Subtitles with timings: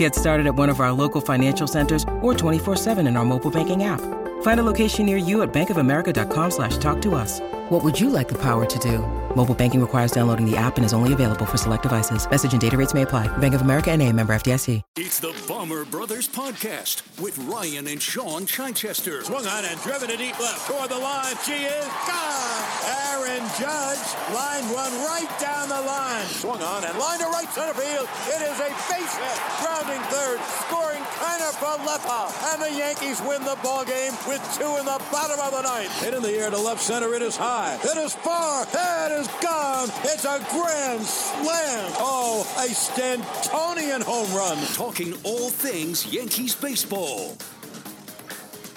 [0.00, 3.84] Get started at one of our local financial centers or 24-7 in our mobile banking
[3.84, 4.00] app.
[4.40, 7.40] Find a location near you at bankofamerica.com slash talk to us.
[7.68, 9.00] What would you like the power to do?
[9.36, 12.26] Mobile banking requires downloading the app and is only available for select devices.
[12.30, 13.28] Message and data rates may apply.
[13.38, 14.80] Bank of America and a member FDIC.
[14.96, 19.22] It's the Bomber Brothers Podcast with Ryan and Shaun Chichester.
[19.22, 21.36] Swung on and driven to deep left toward the line.
[21.44, 22.59] She is gone.
[22.84, 26.26] Aaron Judge line one right down the line.
[26.26, 28.08] Swung on and line to right center field.
[28.28, 29.38] It is a base hit.
[29.60, 30.38] Grounding third.
[30.66, 32.30] Scoring Kiner Falefa.
[32.52, 35.92] And the Yankees win the ball game with two in the bottom of the ninth.
[36.02, 37.14] Hit in the air to left center.
[37.14, 37.78] It is high.
[37.82, 38.64] It is far.
[38.64, 39.88] It is gone.
[40.04, 41.92] It's a grand slam.
[41.98, 44.58] Oh, a Stantonian home run.
[44.74, 47.36] Talking all things Yankees baseball.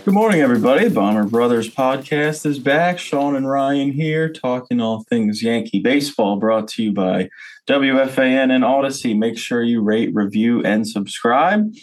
[0.05, 0.89] Good morning, everybody.
[0.89, 2.99] Bomber Brothers podcast is back.
[2.99, 7.29] Shaun and Ryan here, talking all things Yankee baseball, brought to you by
[7.69, 9.17] WFAN and Audacy.
[9.17, 11.73] Make sure you rate, review, and subscribe.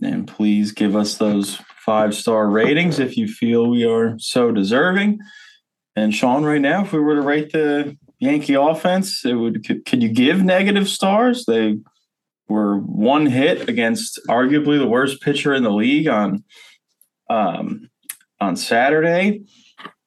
[0.00, 5.18] And please give us those five star ratings if you feel we are so deserving.
[5.94, 9.84] And Shaun, right now, if we were to rate the Yankee offense, it would could,
[9.84, 11.44] could you give negative stars?
[11.44, 11.76] They
[12.48, 16.42] were one hit against arguably the worst pitcher in the league on
[17.28, 17.90] um,
[18.40, 19.44] on Saturday,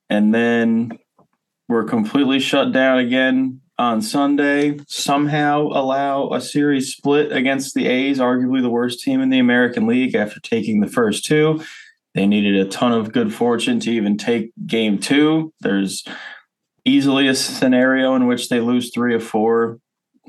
[0.10, 0.98] and then
[1.68, 4.80] we're completely shut down again on Sunday.
[4.88, 9.88] Somehow allow a series split against the A's, arguably the worst team in the American
[9.88, 11.64] League, after taking the first two.
[12.16, 15.54] They needed a ton of good fortune to even take game two.
[15.62, 16.04] There's
[16.86, 19.80] easily a scenario in which they lose three or four.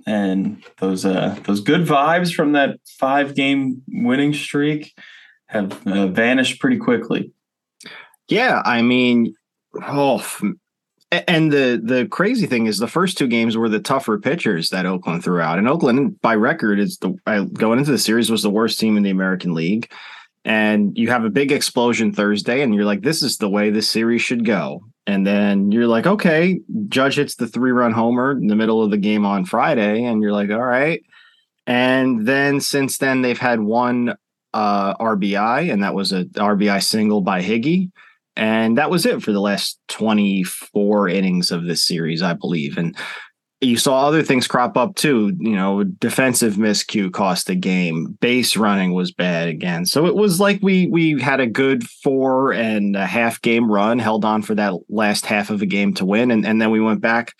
[0.06, 4.94] And those uh, those good vibes from that five game winning streak
[5.50, 7.32] have uh, vanished pretty quickly.
[8.28, 9.34] Yeah, I mean,
[9.86, 10.24] oh,
[11.10, 14.86] and the the crazy thing is the first two games were the tougher pitchers that
[14.86, 17.14] Oakland threw out, and Oakland by record is the
[17.52, 19.90] going into the series was the worst team in the American League
[20.44, 23.90] and you have a big explosion Thursday, and you're like, this is the way this
[23.90, 24.80] series should go.
[25.06, 28.90] And then you're like, okay, Judge hits the three run homer in the middle of
[28.90, 31.02] the game on Friday, and you're like, all right.
[31.66, 34.14] And then since then, they've had one
[34.54, 37.90] uh, RBI, and that was a RBI single by Higgy.
[38.36, 42.78] And that was it for the last 24 innings of this series, I believe.
[42.78, 42.96] And
[43.60, 45.36] you saw other things crop up too.
[45.38, 48.16] You know, defensive miscue cost the game.
[48.20, 49.84] Base running was bad again.
[49.84, 53.98] So it was like we we had a good four and a half game run,
[53.98, 56.80] held on for that last half of a game to win, and and then we
[56.80, 57.34] went back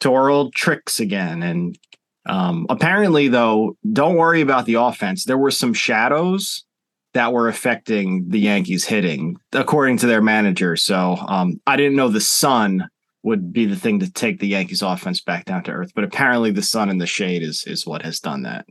[0.00, 1.42] to our old tricks again.
[1.42, 1.78] And
[2.26, 5.24] um, apparently, though, don't worry about the offense.
[5.24, 6.64] There were some shadows
[7.12, 10.76] that were affecting the Yankees hitting, according to their manager.
[10.76, 12.88] So um, I didn't know the sun
[13.22, 15.92] would be the thing to take the Yankees offense back down to earth.
[15.94, 18.66] But apparently the sun and the shade is is what has done that.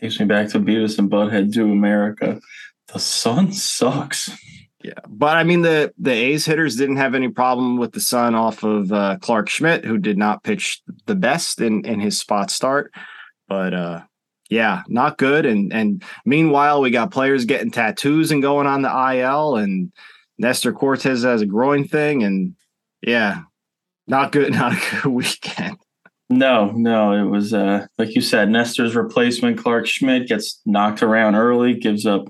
[0.00, 2.40] Takes me back to Beavis and Butthead do America.
[2.92, 4.30] The sun sucks.
[4.84, 8.34] Yeah, but I mean the the A's hitters didn't have any problem with the sun
[8.34, 12.50] off of uh, Clarke Schmidt, who did not pitch the best in in his spot
[12.50, 12.92] start.
[13.48, 14.02] But uh,
[14.50, 15.46] yeah, not good.
[15.46, 19.90] And and meanwhile, we got players getting tattoos and going on the IL, and
[20.36, 22.54] Nestor Cortes has a groin thing, and
[23.00, 23.40] yeah,
[24.06, 24.52] not good.
[24.52, 25.78] Not a good weekend.
[26.28, 28.50] No, no, it was uh, like you said.
[28.50, 32.28] Nestor's replacement, Clarke Schmidt, gets knocked around early, gives up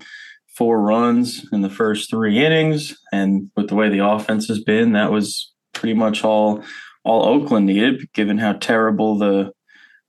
[0.56, 4.92] four runs in the first three innings, and with the way the offense has been,
[4.92, 6.62] that was pretty much all
[7.04, 9.52] all Oakland needed, given how terrible the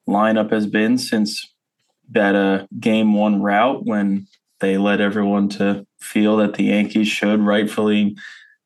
[0.08, 1.54] lineup has been since
[2.12, 4.28] that uh, game one route when
[4.60, 8.16] they led everyone to feel that the Yankees should rightfully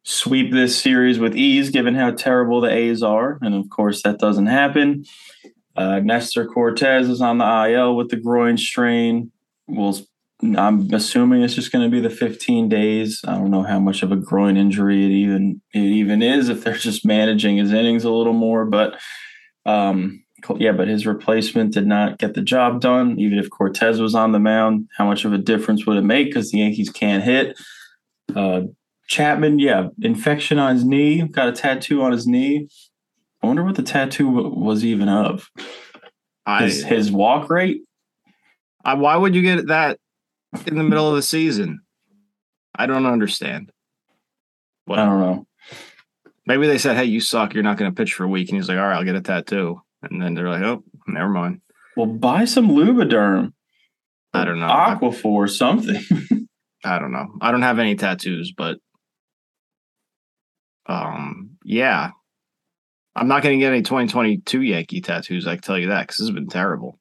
[0.03, 3.39] sweep this series with ease, given how terrible the A's are.
[3.41, 5.05] And of course, that doesn't happen.
[5.75, 9.31] Uh, Nestor Cortes is on the IL with the groin strain.
[9.67, 9.97] We'll,
[10.41, 13.21] I'm assuming it's just going to be the 15 days.
[13.27, 16.63] I don't know how much of a groin injury it even it even is if
[16.63, 18.65] they're just managing his innings a little more.
[18.65, 18.99] But
[19.65, 20.23] um,
[20.55, 23.19] yeah, but his replacement did not get the job done.
[23.19, 26.27] Even if Cortes was on the mound, how much of a difference would it make?
[26.27, 27.59] Because the Yankees can't hit.
[28.33, 28.61] Uh,
[29.07, 32.67] Chapman, yeah, infection on his knee, got a tattoo on his knee.
[33.41, 35.49] I wonder what the tattoo was even of.
[36.59, 37.81] His, I, his walk rate.
[38.85, 39.99] I, why would you get that
[40.65, 41.81] in the middle of the season?
[42.75, 43.71] I don't understand.
[44.85, 44.99] What?
[44.99, 45.47] I don't know.
[46.45, 47.53] Maybe they said, "Hey, you suck.
[47.53, 49.15] You're not going to pitch for a week," and he's like, "All right, I'll get
[49.15, 51.61] a tattoo." And then they're like, "Oh, never mind."
[51.95, 53.53] Well, buy some Lubriderm.
[54.33, 54.67] I don't know.
[54.67, 56.01] Aquaphor, something.
[56.85, 57.27] I don't know.
[57.41, 58.77] I don't have any tattoos, but
[60.85, 62.11] um, yeah,
[63.15, 65.45] I'm not going to get any 2022 Yankee tattoos.
[65.45, 66.99] I can tell you that because this has been terrible.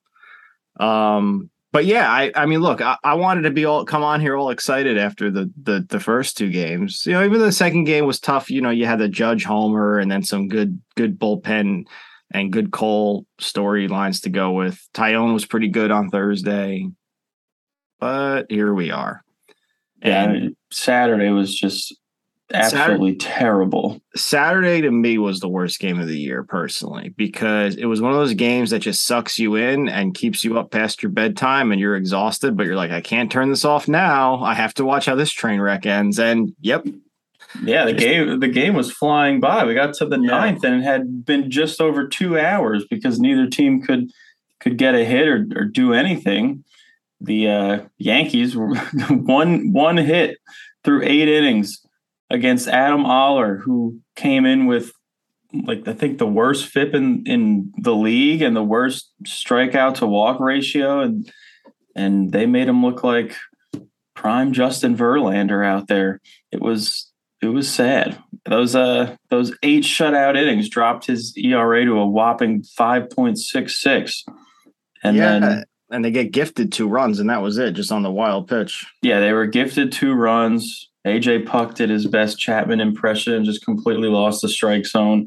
[0.81, 4.21] Um, but yeah, I, I mean, look, I, I, wanted to be all come on
[4.21, 7.05] here all excited after the, the the first two games.
[7.05, 8.51] You know, even the second game was tough.
[8.51, 11.85] You know, you had the Judge Homer and then some good good bullpen
[12.31, 14.81] and good Cole storylines to go with.
[14.95, 16.87] Taillon was pretty good on Thursday,
[18.01, 19.23] but here we are.
[20.01, 21.98] And yeah, Saturday was just
[22.53, 24.01] absolutely Saturday, terrible.
[24.17, 28.13] Saturday to me was the worst game of the year personally because it was one
[28.13, 31.73] of those games that just sucks you in and keeps you up past your bedtime
[31.73, 34.43] and you're exhausted, but you're like, I can't turn this off now.
[34.43, 36.19] I have to watch how this train wreck ends.
[36.19, 36.87] And yep.
[37.63, 39.65] Yeah, the just, game the game was flying by.
[39.65, 40.29] We got to the yeah.
[40.29, 44.11] ninth and it had been just over two hours because neither team could
[44.61, 46.65] could get a hit or, or do anything.
[47.21, 48.75] The uh, Yankees were
[49.09, 50.39] one one hit
[50.85, 51.83] through eight innings
[52.31, 54.93] against Adam Oller, who came in with
[55.53, 60.07] like I think the worst FIP in in the league and the worst strikeout to
[60.07, 61.31] walk ratio, and
[61.95, 63.37] and they made him look like
[64.15, 66.21] prime Justin Verlander out there.
[66.53, 67.11] It was
[67.41, 68.19] it was sad.
[68.45, 73.81] Those uh those eight shutout innings dropped his ERA to a whopping five point six
[73.81, 74.25] six,
[75.03, 75.39] and yeah.
[75.39, 78.49] then and they get gifted two runs, and that was it, just on the wild
[78.49, 78.87] pitch.
[79.03, 80.88] Yeah, they were gifted two runs.
[81.09, 85.27] AJ Puk did his best Chapman impression and just completely lost the strike zone.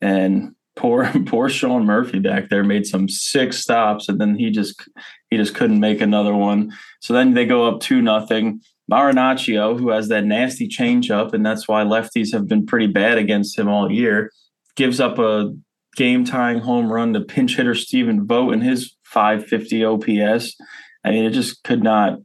[0.00, 4.82] And poor poor Sean Murphy back there made some six stops and then he just
[5.30, 6.72] he just couldn't make another one.
[7.00, 8.60] So then they go up two nothing.
[8.90, 13.58] Marinaccio, who has that nasty changeup, and that's why lefties have been pretty bad against
[13.58, 14.30] him all year,
[14.76, 15.54] gives up a
[15.96, 20.56] game tying home run to pinch hitter Stephen Vogt and his 550 OPS.
[21.04, 22.18] I mean, it just could not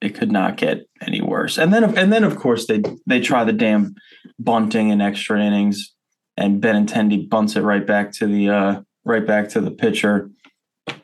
[0.00, 1.58] it could not get any worse.
[1.58, 3.94] And then and then of course they they try the damn
[4.38, 5.94] bunting in extra innings,
[6.36, 10.30] and Benintendi bunts it right back to the uh, right back to the pitcher.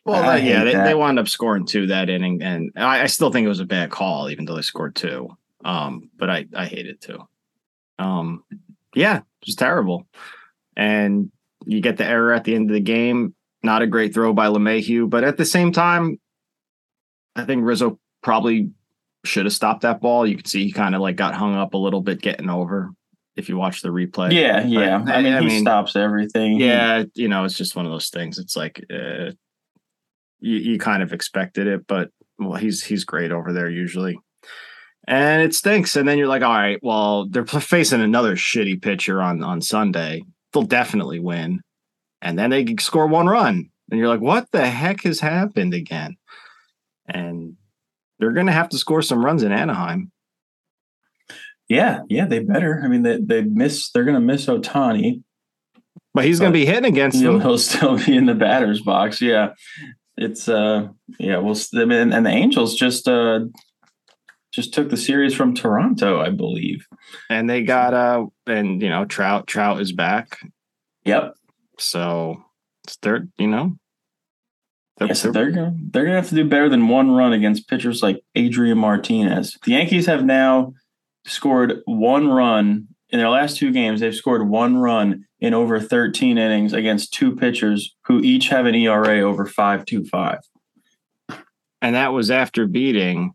[0.04, 3.30] Well, that, yeah, they, they wound up scoring two that inning, and I, I, still
[3.30, 5.28] think it was a bad call, even though they scored two.
[5.64, 7.26] Um, but I I hate it too.
[7.98, 8.44] Um,
[8.94, 10.06] yeah, just terrible.
[10.76, 11.30] And
[11.64, 13.34] you get the error at the end of the game.
[13.62, 16.18] Not a great throw by LeMahieu, but at the same time,
[17.36, 18.70] I think Rizzo probably
[19.24, 20.26] should have stopped that ball.
[20.26, 22.90] You could see he kind of like got hung up a little bit getting over
[23.36, 24.32] if you watch the replay.
[24.32, 24.98] Yeah, yeah.
[24.98, 26.58] But, I mean, I he mean, stops everything.
[26.60, 28.38] Yeah, you know, it's just one of those things.
[28.38, 29.32] It's like uh,
[30.40, 34.18] you, you kind of expected it, but well, he's he's great over there usually.
[35.06, 35.96] And it stinks.
[35.96, 40.22] And then you're like, all right, well, they're facing another shitty pitcher on on Sunday.
[40.52, 41.60] They'll definitely win.
[42.22, 43.70] And then they score one run.
[43.90, 46.16] And you're like, what the heck has happened again?
[47.06, 47.56] And
[48.20, 50.12] they're going to have to score some runs in Anaheim.
[51.68, 52.80] Yeah, yeah, they better.
[52.84, 53.90] I mean, they they miss.
[53.90, 55.22] They're going to miss Ohtani,
[56.12, 57.40] but he's going to be hitting against them.
[57.40, 59.22] He'll still be in the batter's box.
[59.22, 59.54] Yeah,
[60.16, 60.88] it's uh,
[61.18, 61.38] yeah.
[61.38, 63.40] Well, and, and the Angels just uh
[64.52, 66.86] just took the series from Toronto, I believe,
[67.28, 70.40] and they got uh, and you know Trout Trout is back.
[71.04, 71.34] Yep.
[71.78, 72.42] So
[72.84, 73.76] it's third, you know,
[75.06, 78.02] yeah, so they're gonna they're gonna have to do better than one run against pitchers
[78.02, 79.58] like Adrian Martinez.
[79.64, 80.74] The Yankees have now
[81.26, 84.00] scored one run in their last two games.
[84.00, 88.74] They've scored one run in over 13 innings against two pitchers who each have an
[88.74, 90.40] ERA over five two five.
[91.82, 93.32] And that was after beating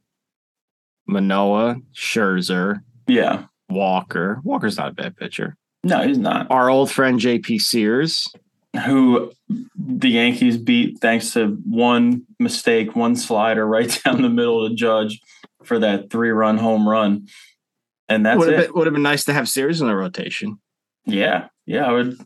[1.10, 4.40] Manaea, Scherzer, yeah, Walker.
[4.44, 5.58] Walker's not a bad pitcher.
[5.84, 6.50] No, he's not.
[6.50, 8.32] Our old friend JP Sears
[8.78, 9.32] who
[9.76, 15.20] the Yankees beat thanks to one mistake, one slider right down the middle to Judge
[15.64, 17.28] for that three run home run.
[18.08, 20.60] And that's would have, been, would have been nice to have Sears in the rotation.
[21.06, 21.48] Yeah.
[21.66, 21.86] Yeah.
[21.86, 22.18] I would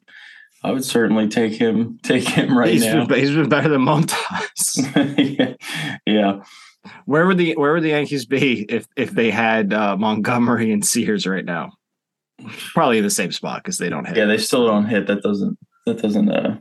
[0.64, 3.06] I would certainly take him take him right he's now.
[3.06, 4.78] Been, he's been better than Montas.
[5.40, 5.54] yeah.
[6.06, 6.44] yeah.
[7.06, 10.86] Where would the where would the Yankees be if if they had uh, Montgomery and
[10.86, 11.72] Sears right now?
[12.74, 14.16] Probably in the same spot because they don't hit.
[14.16, 15.08] Yeah, they still don't hit.
[15.08, 16.58] That doesn't that doesn't uh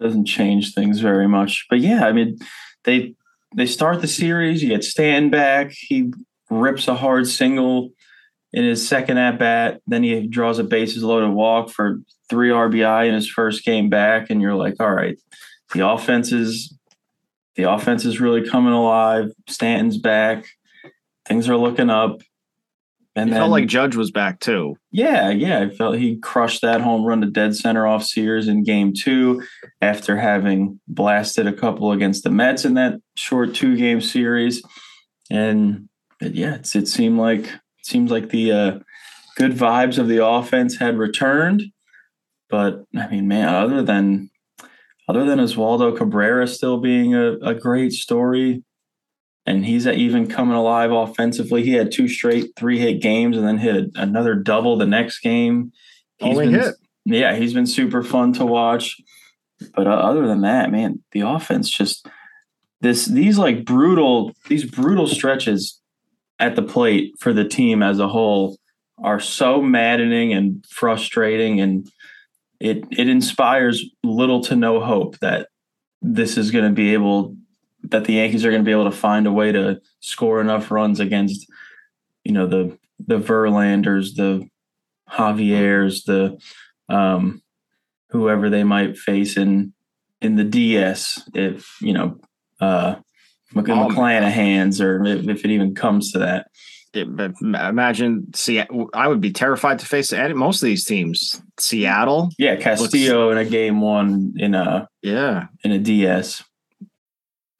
[0.00, 1.66] doesn't change things very much.
[1.70, 2.38] But yeah, I mean,
[2.84, 3.14] they
[3.54, 4.62] they start the series.
[4.62, 5.72] You get Stan back.
[5.72, 6.12] He
[6.50, 7.90] rips a hard single
[8.52, 9.80] in his second at bat.
[9.86, 14.30] Then he draws a bases loaded walk for three RBI in his first game back,
[14.30, 15.18] and you're like, all right,
[15.72, 16.74] the offense is
[17.56, 19.30] the offense is really coming alive.
[19.48, 20.46] Stanton's back,
[21.26, 22.22] things are looking up.
[23.14, 24.76] And it then, felt like Judge was back too.
[24.90, 25.60] Yeah, yeah.
[25.60, 29.42] I felt he crushed that home run to dead center off Sears in game two
[29.82, 34.62] after having blasted a couple against the Mets in that short two game series.
[35.30, 35.88] And
[36.20, 38.78] yeah, it seemed like it seems like the uh,
[39.36, 41.64] good vibes of the offense had returned.
[42.48, 44.30] But I mean, man, other than
[45.08, 48.62] other than Oswaldo Cabrera still being a, a great story,
[49.46, 51.62] and he's even coming alive offensively.
[51.62, 55.72] He had two straight three hit games and then hit another double the next game.
[56.18, 56.74] He's Only been, hit.
[57.04, 59.00] Yeah, he's been super fun to watch.
[59.74, 62.08] But uh, other than that, man, the offense just
[62.80, 65.80] this these like brutal these brutal stretches
[66.38, 68.58] at the plate for the team as a whole
[69.02, 71.90] are so maddening and frustrating and
[72.60, 75.48] it it inspires little to no hope that
[76.00, 77.36] this is going to be able
[77.84, 80.70] that the Yankees are going to be able to find a way to score enough
[80.70, 81.46] runs against
[82.24, 84.46] you know the the Verlanders, the
[85.08, 86.38] Javiers, the
[86.88, 87.42] um,
[88.10, 89.72] whoever they might face in
[90.20, 92.18] in the DS if you know
[92.60, 92.96] uh
[93.54, 96.46] McClanahan's or if, if it even comes to that
[96.94, 98.62] imagine see
[98.92, 101.40] I would be terrified to face any most of these teams.
[101.58, 106.44] Seattle, yeah, Castillo in a game one in a yeah in a DS.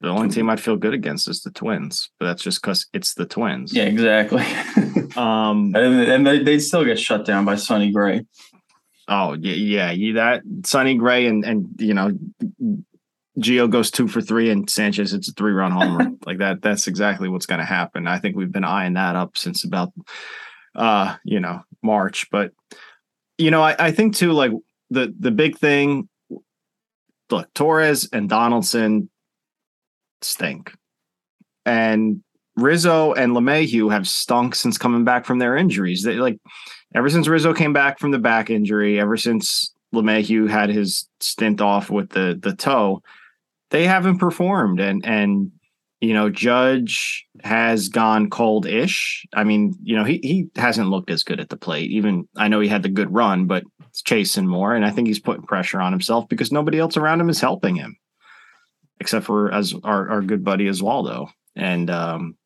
[0.00, 3.14] The only team I'd feel good against is the Twins, but that's just because it's
[3.14, 3.72] the Twins.
[3.72, 4.42] Yeah, exactly.
[5.16, 8.26] um, and, and they they still get shut down by Sonny Gray.
[9.08, 12.12] Oh yeah, yeah, that Sonny Gray and and you know,
[13.38, 16.60] Gio goes two for three and Sanchez it's a three run homer like that.
[16.60, 18.06] That's exactly what's going to happen.
[18.06, 19.92] I think we've been eyeing that up since about
[20.74, 22.52] uh you know March, but
[23.38, 24.52] you know I, I think too like
[24.90, 26.08] the the big thing.
[27.30, 29.10] Look, Torres and Donaldson
[30.26, 30.72] stink.
[31.64, 32.22] And
[32.56, 36.02] Rizzo and LeMahieu have stunk since coming back from their injuries.
[36.02, 36.38] They like
[36.94, 41.60] ever since Rizzo came back from the back injury, ever since LeMahieu had his stint
[41.60, 43.02] off with the the toe,
[43.70, 44.80] they haven't performed.
[44.80, 45.52] And and
[46.00, 49.26] you know, Judge has gone cold-ish.
[49.34, 51.90] I mean, you know, he he hasn't looked as good at the plate.
[51.90, 55.08] Even I know he had the good run, but it's chasing more, and I think
[55.08, 57.98] he's putting pressure on himself because nobody else around him is helping him
[59.00, 61.28] except for as our, our good buddy Oswaldo.
[61.54, 62.36] And um,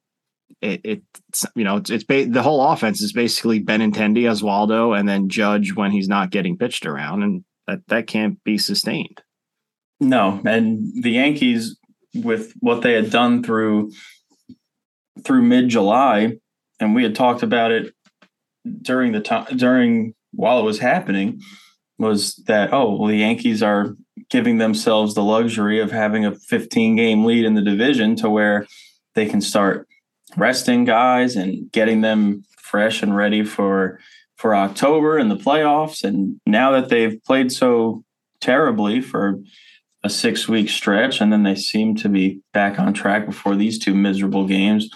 [0.61, 5.09] it, it's you know it's, it's ba- the whole offense is basically Benintendi, Oswaldo, and
[5.09, 9.23] then Judge when he's not getting pitched around, and that that can't be sustained.
[10.01, 11.77] No, and the Yankees
[12.15, 13.93] with what they had done through
[15.25, 16.35] through mid July,
[16.79, 17.95] and we had talked about it
[18.83, 21.41] during the time during while it was happening,
[21.99, 23.97] was that oh well the Yankees are
[24.31, 28.67] giving themselves the luxury of having a 15 game lead in the division to where
[29.15, 29.89] they can start
[30.37, 33.99] resting guys and getting them fresh and ready for
[34.37, 36.03] for October and the playoffs.
[36.03, 38.05] And now that they've played so
[38.41, 39.39] terribly for
[40.03, 43.79] a 6 week stretch and then they seem to be back on track before these
[43.79, 44.89] two miserable games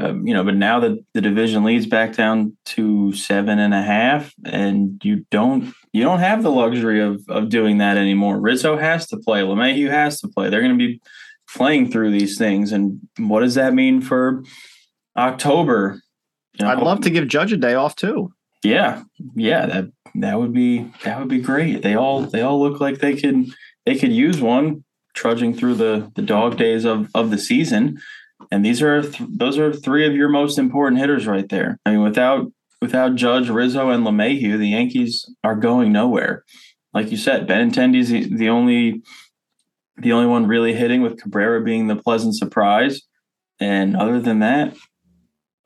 [0.00, 3.82] um, you know, but now that the division leads back down to seven and a
[3.82, 8.40] half, and you don't you don't have the luxury of of doing that anymore.
[8.40, 10.48] Rizzo has to play, LeMahieu has to play.
[10.48, 11.00] They're going to be
[11.54, 14.42] playing through these things, and what does that mean for
[15.16, 16.00] October?
[16.54, 18.32] You know, I'd love to give Judge a day off too.
[18.62, 19.02] Yeah,
[19.34, 21.82] yeah, that that would be that would be great.
[21.82, 23.46] They all they all look like they could
[23.84, 28.00] they could use one trudging through the the dog days of of the season
[28.50, 31.78] and these are th- those are three of your most important hitters right there.
[31.84, 36.44] I mean, without without Judge, Rizzo, and LeMahieu, the Yankees are going nowhere.
[36.92, 39.02] Like you said, Benintendi's the, the only
[39.96, 43.02] the only one really hitting, with Cabrera being the pleasant surprise.
[43.60, 44.74] And other than that,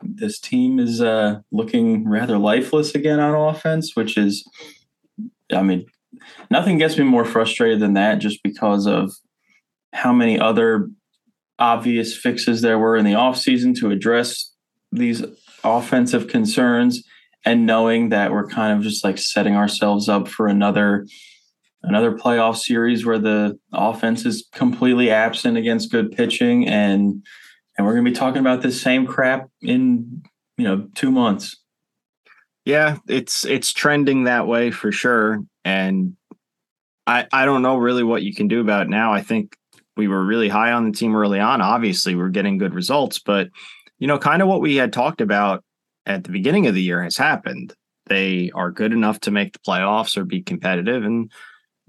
[0.02, 4.44] this team is uh, looking rather lifeless again on offense, which is,
[5.52, 5.86] I mean,
[6.50, 9.12] nothing gets me more frustrated than that just because of
[9.92, 10.90] how many other
[11.58, 14.52] obvious fixes there were in the offseason to address
[14.92, 15.24] these
[15.62, 17.02] offensive concerns
[17.44, 21.06] and knowing that we're kind of just like setting ourselves up for another
[21.82, 27.22] another playoff series where the offense is completely absent against good pitching and
[27.76, 30.22] and we're going to be talking about this same crap in
[30.56, 31.60] you know two months.
[32.64, 36.16] Yeah, it's it's trending that way for sure, and
[37.06, 39.12] I I don't know really what you can do about it now.
[39.12, 39.56] I think
[39.96, 41.60] we were really high on the team early on.
[41.60, 43.48] Obviously, we're getting good results, but
[43.98, 45.64] you know, kind of what we had talked about
[46.06, 47.74] at the beginning of the year has happened.
[48.06, 51.30] They are good enough to make the playoffs or be competitive, and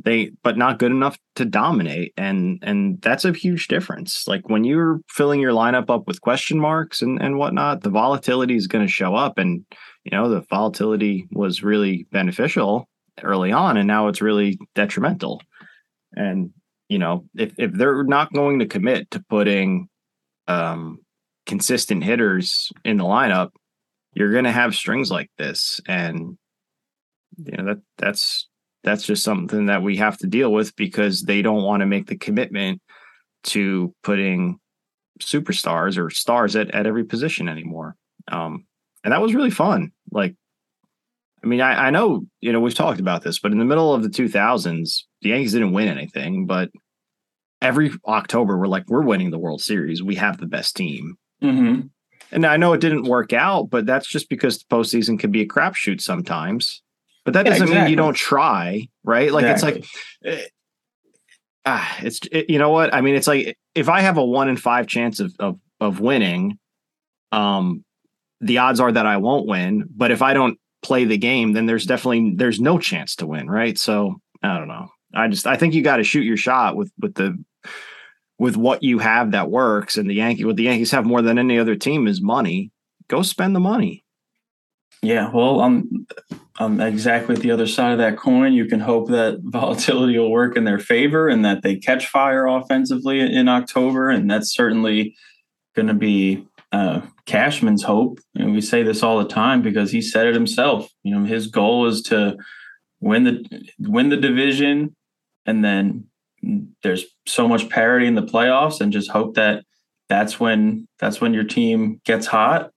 [0.03, 4.63] they but not good enough to dominate and and that's a huge difference like when
[4.63, 8.85] you're filling your lineup up with question marks and and whatnot the volatility is going
[8.85, 9.65] to show up and
[10.03, 12.89] you know the volatility was really beneficial
[13.23, 15.41] early on and now it's really detrimental
[16.13, 16.51] and
[16.89, 19.87] you know if if they're not going to commit to putting
[20.47, 20.99] um
[21.45, 23.51] consistent hitters in the lineup
[24.13, 26.37] you're going to have strings like this and
[27.37, 28.47] you know that that's
[28.83, 32.05] that's just something that we have to deal with because they don't want to make
[32.05, 32.79] the commitment
[33.43, 34.59] to putting
[35.19, 37.95] superstars or stars at, at every position anymore.
[38.31, 38.65] Um,
[39.03, 39.91] and that was really fun.
[40.11, 40.35] Like,
[41.45, 43.93] I mean, I, I know, you know, we've talked about this, but in the middle
[43.93, 46.71] of the 2000s, the Yankees didn't win anything, but
[47.61, 50.01] every October, we're like, we're winning the World Series.
[50.01, 51.17] We have the best team.
[51.43, 51.81] Mm-hmm.
[52.31, 55.41] And I know it didn't work out, but that's just because the postseason can be
[55.41, 56.81] a crapshoot sometimes.
[57.25, 57.81] But that doesn't exactly.
[57.81, 59.31] mean you don't try, right?
[59.31, 59.85] Like exactly.
[60.21, 60.51] it's like,
[61.65, 63.15] ah, it's it, you know what I mean.
[63.15, 66.59] It's like if I have a one in five chance of of of winning,
[67.31, 67.83] um,
[68.41, 69.85] the odds are that I won't win.
[69.89, 73.49] But if I don't play the game, then there's definitely there's no chance to win,
[73.49, 73.77] right?
[73.77, 74.89] So I don't know.
[75.13, 77.43] I just I think you got to shoot your shot with with the
[78.37, 79.97] with what you have that works.
[79.97, 82.71] And the Yankee what the Yankees have more than any other team is money.
[83.07, 84.03] Go spend the money.
[85.01, 86.07] Yeah, well, I'm
[86.57, 88.53] I'm exactly the other side of that coin.
[88.53, 92.47] You can hope that volatility will work in their favor and that they catch fire
[92.47, 95.15] offensively in October, and that's certainly
[95.75, 98.19] going to be uh, Cashman's hope.
[98.35, 100.89] And we say this all the time because he said it himself.
[101.03, 102.37] You know, his goal is to
[102.99, 104.95] win the win the division,
[105.45, 106.05] and then
[106.83, 109.63] there's so much parity in the playoffs, and just hope that
[110.09, 112.71] that's when that's when your team gets hot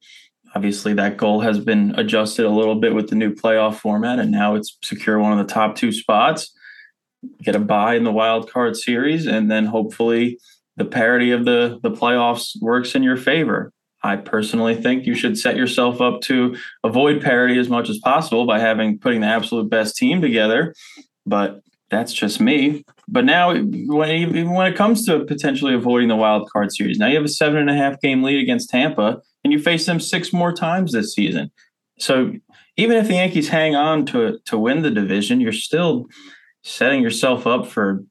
[0.55, 4.31] Obviously, that goal has been adjusted a little bit with the new playoff format, and
[4.31, 6.53] now it's secure one of the top two spots,
[7.43, 10.39] get a bye in the wild card series, and then hopefully
[10.77, 13.73] the parity of the the playoffs works in your favor.
[14.03, 18.47] I personally think you should set yourself up to avoid parity as much as possible
[18.47, 20.75] by having putting the absolute best team together.
[21.27, 22.85] But that's just me.
[23.09, 27.17] But now, when when it comes to potentially avoiding the wild card series, now you
[27.17, 30.33] have a seven and a half game lead against Tampa and you face them six
[30.33, 31.51] more times this season.
[31.99, 32.33] So
[32.77, 36.07] even if the Yankees hang on to to win the division, you're still
[36.63, 38.05] setting yourself up for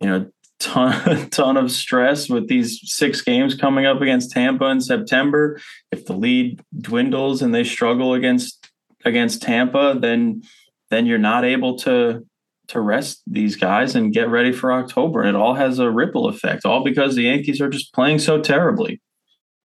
[0.00, 4.80] you know ton ton of stress with these six games coming up against Tampa in
[4.80, 5.60] September.
[5.90, 8.70] If the lead dwindles and they struggle against
[9.04, 10.42] against Tampa, then
[10.90, 12.26] then you're not able to
[12.68, 15.20] to rest these guys and get ready for October.
[15.20, 18.40] And it all has a ripple effect, all because the Yankees are just playing so
[18.40, 19.00] terribly.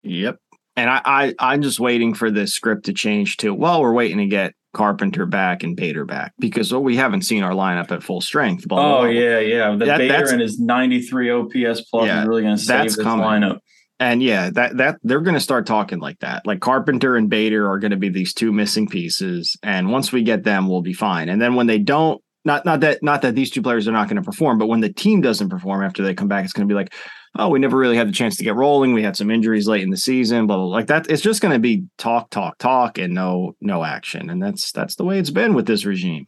[0.04, 0.38] Yep
[0.80, 4.18] and I, I I'm just waiting for the script to change to well, we're waiting
[4.20, 8.04] to get Carpenter back and Bader back because well, we haven't seen our lineup at
[8.04, 8.68] full strength.
[8.68, 9.10] Blah, blah, oh blah.
[9.10, 9.76] yeah, yeah.
[9.76, 12.96] The that, Bader and his 93 OPS plus yeah, is really going to save this
[12.98, 13.26] coming.
[13.26, 13.60] lineup.
[14.00, 16.46] And yeah, that that they're going to start talking like that.
[16.46, 20.24] Like Carpenter and Bader are going to be these two missing pieces, and once we
[20.24, 21.28] get them, we'll be fine.
[21.28, 24.08] And then when they don't, not not that not that these two players are not
[24.08, 26.68] going to perform, but when the team doesn't perform after they come back, it's going
[26.68, 26.94] to be like,
[27.36, 28.94] oh, we never really had the chance to get rolling.
[28.94, 30.76] We had some injuries late in the season, blah, blah, blah.
[30.76, 31.10] like that.
[31.10, 34.30] It's just going to be talk, talk, talk, and no, no action.
[34.30, 36.28] And that's that's the way it's been with this regime.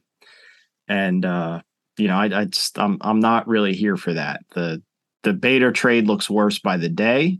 [0.88, 1.62] And uh,
[1.98, 4.42] you know, I, I just I'm I'm not really here for that.
[4.54, 4.82] The
[5.24, 7.40] the Bader trade looks worse by the day.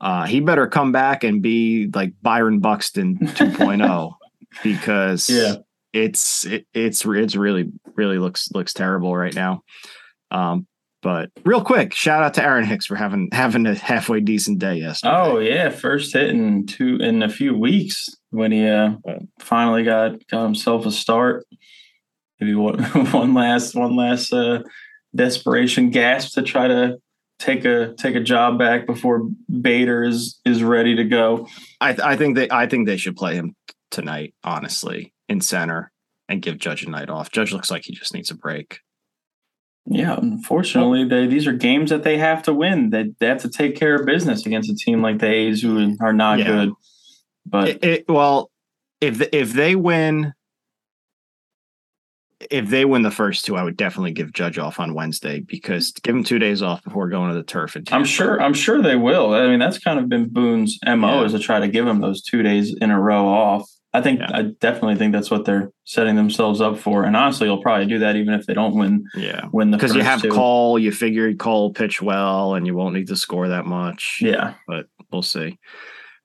[0.00, 4.12] Uh, he better come back and be like Byron Buxton 2.0
[4.62, 5.56] because yeah,
[5.92, 9.62] it's it, it's it's really really looks looks terrible right now.
[10.30, 10.66] Um,
[11.02, 14.76] but real quick, shout out to Aaron Hicks for having having a halfway decent day
[14.76, 15.14] yesterday.
[15.14, 18.94] Oh yeah, first hit in two in a few weeks when he uh,
[19.38, 21.46] finally got got himself a start.
[22.40, 22.82] Maybe one,
[23.12, 24.62] one last one last uh,
[25.14, 26.98] desperation gasp to try to
[27.38, 29.28] take a take a job back before
[29.60, 31.46] Bader is is ready to go.
[31.80, 33.54] I I think they I think they should play him
[33.90, 35.92] tonight, honestly, in center
[36.28, 37.30] and give Judge a night off.
[37.30, 38.80] Judge looks like he just needs a break.
[39.90, 42.90] Yeah, unfortunately, they, these are games that they have to win.
[42.90, 45.96] They, they have to take care of business against a team like the A's who
[46.00, 46.44] are not yeah.
[46.44, 46.72] good.
[47.46, 48.50] But it, it, well,
[49.00, 50.34] if if they win,
[52.50, 55.92] if they win the first two, I would definitely give Judge off on Wednesday because
[55.92, 57.74] give him two days off before going to the turf.
[57.74, 58.42] And I'm sure.
[58.42, 59.32] I'm sure they will.
[59.32, 61.24] I mean, that's kind of been Boone's mo Yeah.
[61.24, 63.70] is to try to give him those two days in a row off.
[63.92, 64.20] I think.
[64.20, 64.30] Yeah.
[64.32, 67.04] I definitely think that's what they're setting themselves up for.
[67.04, 69.06] And honestly, you'll probably do that even if they don't win.
[69.14, 70.30] Yeah, Win the because you have two.
[70.30, 70.78] Cole.
[70.78, 74.18] You figure Cole will pitch well, and you won't need to score that much.
[74.20, 74.54] Yeah.
[74.66, 75.58] but we'll see.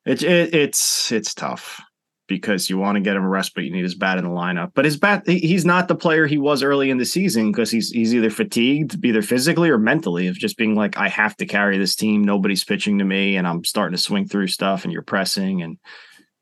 [0.06, 1.82] It's it, it's it's tough
[2.28, 4.30] because you want to get him a rest, but you need his bat in the
[4.30, 4.72] lineup.
[4.74, 7.90] But his bat, he's not the player he was early in the season because he's
[7.90, 11.78] he's either fatigued, either physically or mentally, of just being like, I have to carry
[11.78, 12.24] this team.
[12.24, 15.78] Nobody's pitching to me, and I'm starting to swing through stuff, and you're pressing, and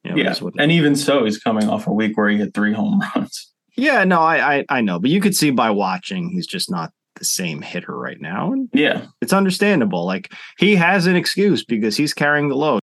[0.04, 0.34] you know, Yeah.
[0.40, 3.52] what- And even so, he's coming off a week where he hit three home runs.
[3.78, 6.92] yeah, no, I, I I know, but you could see by watching, he's just not
[7.16, 9.06] the same hitter right now, and Yeah.
[9.22, 10.06] it's understandable.
[10.06, 12.81] Like he has an excuse because he's carrying the load.